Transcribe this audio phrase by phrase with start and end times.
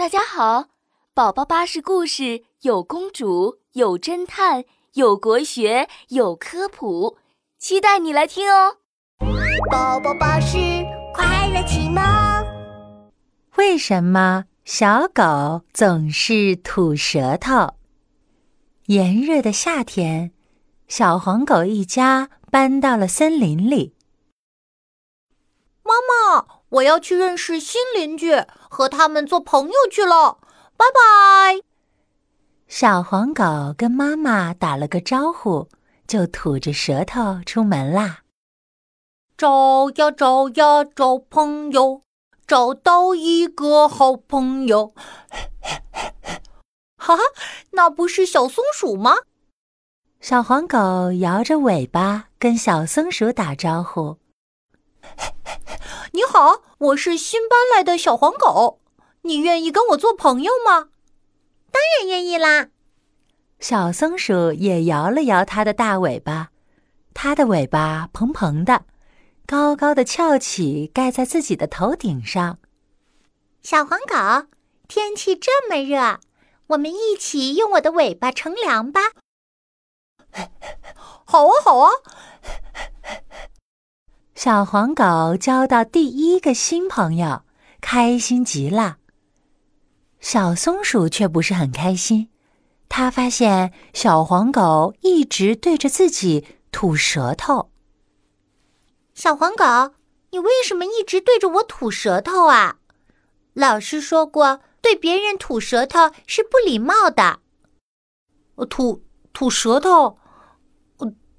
[0.00, 0.70] 大家好，
[1.12, 7.18] 宝宝巴士故事有公主，有侦探，有国学，有科普，
[7.58, 8.78] 期待你来听哦。
[9.70, 10.56] 宝宝巴士
[11.12, 12.02] 快乐启蒙。
[13.58, 17.74] 为什么小狗总是吐舌头？
[18.86, 20.32] 炎热的夏天，
[20.88, 23.94] 小黄狗一家搬到了森林里。
[25.82, 26.59] 妈妈。
[26.70, 30.38] 我要去认识新邻居，和他们做朋友去了。
[30.76, 31.60] 拜拜。
[32.66, 35.68] 小黄狗跟妈妈打了个招呼，
[36.06, 38.20] 就吐着舌头出门啦。
[39.36, 42.02] 找呀找呀找朋友，
[42.46, 44.94] 找到一个好朋友。
[46.96, 47.22] 哈哈，
[47.72, 49.16] 那不是小松鼠吗？
[50.20, 54.18] 小黄狗摇着尾巴跟小松鼠打招呼。
[56.12, 58.80] 你好，我是新搬来的小黄狗，
[59.22, 60.88] 你愿意跟我做朋友吗？
[61.70, 62.70] 当然愿意啦。
[63.60, 66.50] 小松鼠也摇了摇它的大尾巴，
[67.14, 68.86] 它的尾巴蓬蓬的，
[69.46, 72.58] 高高的翘起，盖在自己的头顶上。
[73.62, 74.48] 小黄狗，
[74.88, 76.18] 天气这么热，
[76.68, 79.00] 我们一起用我的尾巴乘凉吧。
[81.24, 81.92] 好啊，好啊。
[84.42, 87.42] 小黄狗交到第一个新朋友，
[87.82, 88.96] 开心极了。
[90.18, 92.30] 小松鼠却不是很开心，
[92.88, 97.70] 它发现小黄狗一直对着自己吐舌头。
[99.12, 99.92] 小黄狗，
[100.30, 102.78] 你为什么一直对着我吐舌头啊？
[103.52, 107.40] 老师说过，对别人吐舌头是不礼貌的。
[108.70, 109.04] 吐
[109.34, 110.16] 吐舌头，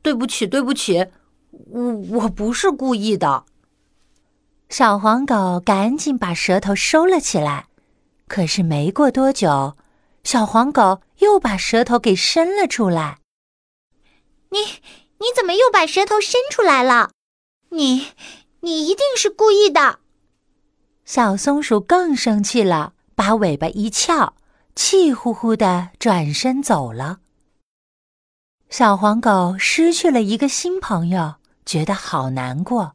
[0.04, 1.08] 对不起，对不起。
[1.72, 3.46] 我我不是故意的。
[4.70, 7.68] 小黄狗赶紧把舌头收了起来，
[8.28, 9.78] 可是没过多久，
[10.24, 13.20] 小黄狗又把舌头给伸了出来。
[14.50, 14.60] 你
[15.20, 17.12] 你怎么又把舌头伸出来了？
[17.70, 18.08] 你
[18.62, 20.00] 你一定是故意的。
[21.06, 24.36] 小松鼠更生气了，把尾巴一翘，
[24.76, 27.20] 气呼呼的转身走了。
[28.70, 31.36] 小黄狗失去了一个新朋友。
[31.66, 32.94] 觉得好难过，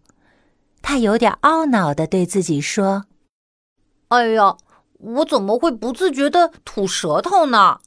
[0.83, 3.05] 他有点懊恼的对自己说
[4.09, 4.57] ：“哎呀，
[4.99, 7.81] 我怎么会不自觉的吐舌头呢？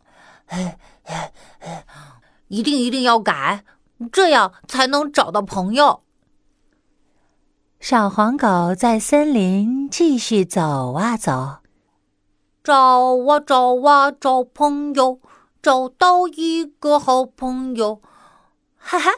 [2.48, 3.64] 一定一定要改，
[4.12, 6.04] 这样才能找到朋友。”
[7.80, 11.60] 小黄狗在森林继续走啊走，
[12.64, 15.20] 找啊找啊找朋友，
[15.62, 18.02] 找到一个好朋友，
[18.78, 19.12] 哈哈。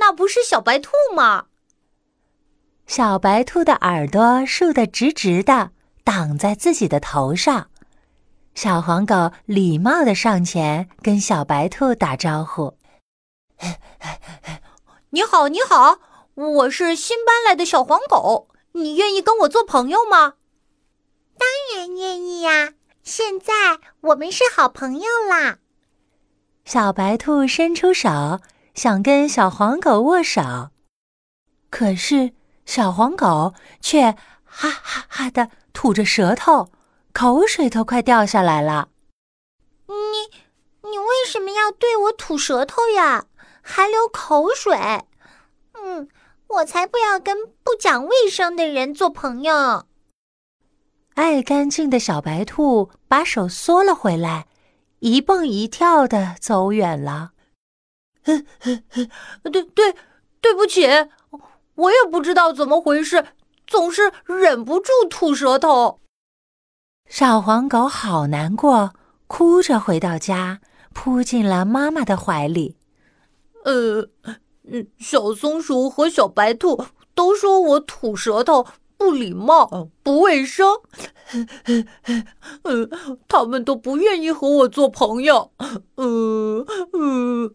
[0.00, 1.46] 那不是小白兔吗？
[2.86, 5.70] 小白兔的耳朵竖得直直的，
[6.02, 7.68] 挡在自己的头上。
[8.54, 12.76] 小黄狗礼貌的上前跟小白兔打招呼
[15.10, 16.00] ：“你好，你好，
[16.34, 20.34] 我是新搬来的小黄狗，你愿意跟我做朋友吗
[21.38, 22.72] ？”“当然愿意呀，
[23.04, 25.58] 现在我们是好朋友啦。”
[26.64, 28.40] 小白兔伸出手。
[28.74, 30.70] 想跟小黄狗握手，
[31.70, 32.32] 可是
[32.64, 34.12] 小黄狗却
[34.44, 36.70] 哈哈哈的吐着舌头，
[37.12, 38.88] 口水都快掉下来了。
[39.86, 43.26] 你你为什么要对我吐舌头呀？
[43.62, 44.76] 还流口水？
[45.74, 46.08] 嗯，
[46.46, 49.86] 我才不要跟不讲卫生的人做朋友。
[51.14, 54.46] 爱干净的小白兔把手缩了回来，
[55.00, 57.32] 一蹦一跳的走远了。
[59.42, 59.94] 对对，
[60.40, 60.86] 对不起，
[61.74, 63.24] 我也不知道怎么回事，
[63.66, 65.98] 总是忍不住吐舌头。
[67.08, 68.92] 小黄狗好难过，
[69.26, 70.60] 哭着回到家，
[70.94, 72.76] 扑进了妈妈的怀里。
[73.64, 74.08] 呃，
[74.64, 78.66] 嗯，小松鼠和小白兔都说我吐舌头
[78.96, 80.68] 不礼貌、不卫生，
[82.62, 82.88] 呃，
[83.26, 85.50] 他们都不愿意和我做朋友。
[85.96, 87.54] 嗯嗯。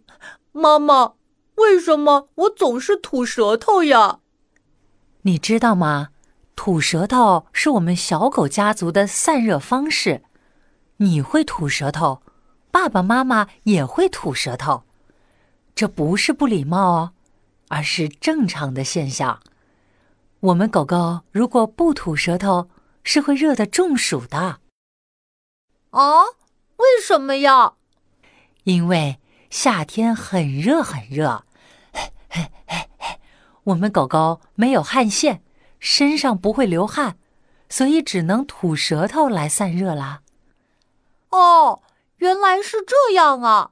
[0.57, 1.16] 妈妈，
[1.56, 4.22] 为什么我总是吐舌头呀？
[5.24, 6.12] 你知道吗？
[6.56, 10.24] 吐舌头是我们小狗家族的散热方式。
[10.98, 12.22] 你会吐舌头，
[12.72, 14.84] 爸爸妈妈也会吐舌头，
[15.75, 17.12] 这不是不礼貌哦，
[17.68, 19.42] 而是正常的现象。
[20.40, 22.69] 我们狗狗如果不吐舌头，
[23.04, 24.62] 是会热的中暑的。
[25.90, 26.24] 啊？
[26.78, 27.74] 为什么呀？
[28.63, 29.19] 因为。
[29.50, 31.45] 夏天很热很热，
[33.65, 35.42] 我们狗狗没有汗腺，
[35.80, 37.18] 身上不会流汗，
[37.69, 40.21] 所以只能吐舌头来散热啦。
[41.30, 41.81] 哦，
[42.18, 43.71] 原来是这样啊！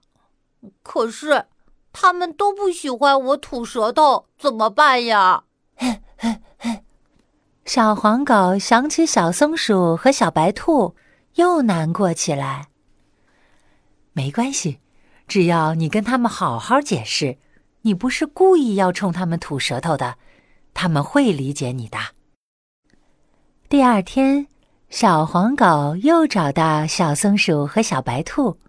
[0.82, 1.48] 可是
[1.92, 5.44] 他们都不喜欢我吐舌头，怎么办呀？
[7.66, 10.96] 小黄狗想起小松鼠和小白兔，
[11.36, 12.68] 又难过起来。
[14.12, 14.80] 没关系，
[15.34, 17.40] 只要你跟他们好好解释，
[17.82, 20.18] 你不是故意要冲他们吐舌头的，
[20.76, 21.98] 他们会理解你的。
[23.68, 24.46] 第二天，
[24.92, 28.60] 小黄狗又找到小松鼠和小白兔，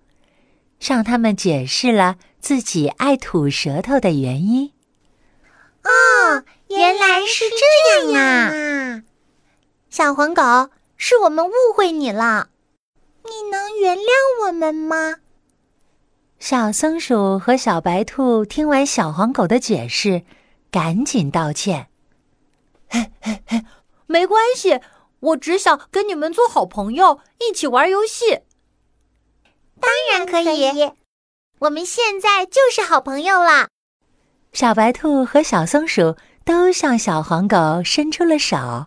[0.81, 4.72] 向他们解释了自己爱吐舌头的原因。
[5.82, 9.02] 哦，原来是这样啊！
[9.90, 12.49] 小黄狗，是我们误会你了，
[13.22, 15.17] 你能原谅我们吗？
[16.38, 20.25] 小松鼠和小白兔听完小黄狗的解释，
[20.70, 21.88] 赶紧道歉
[22.90, 23.64] ：“嘿嘿嘿，
[24.06, 24.81] 没关系，
[25.20, 28.40] 我只想跟你们做好朋友，一起玩游戏。”
[29.81, 30.92] 当然可以，
[31.60, 33.69] 我们现在就是好朋友了。
[34.52, 38.86] 小白兔和小松鼠都向小黄狗伸出了手，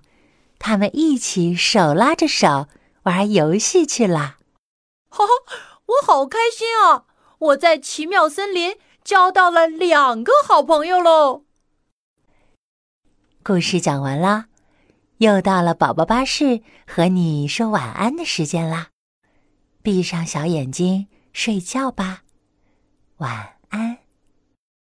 [0.60, 2.68] 他们一起手拉着手
[3.04, 4.38] 玩游戏去了。
[5.10, 5.32] 哈哈，
[5.88, 7.06] 我好开心啊！
[7.40, 11.44] 我在奇妙森林交到了两个好朋友喽。
[13.44, 14.48] 故事讲完啦，
[15.18, 18.90] 又到了宝宝巴士和你说晚安的时间啦。
[19.82, 22.24] 闭上小眼睛睡觉吧，
[23.18, 24.00] 晚安。